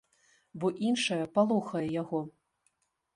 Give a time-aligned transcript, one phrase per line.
[0.61, 2.19] Бо іншае палохае яго.